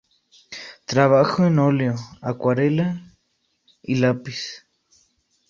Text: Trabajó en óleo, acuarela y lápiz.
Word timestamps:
Trabajó 0.87 1.45
en 1.45 1.59
óleo, 1.59 1.93
acuarela 2.21 3.03
y 3.83 3.97
lápiz. 3.97 4.65